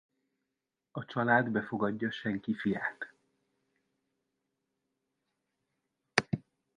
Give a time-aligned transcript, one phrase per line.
[0.91, 3.13] A család befogadja Senki Fiát.